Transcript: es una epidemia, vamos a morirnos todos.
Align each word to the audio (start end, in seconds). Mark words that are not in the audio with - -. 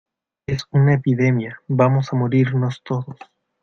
es 0.47 0.63
una 0.71 0.95
epidemia, 0.95 1.61
vamos 1.67 2.11
a 2.11 2.15
morirnos 2.15 2.81
todos. 2.83 3.19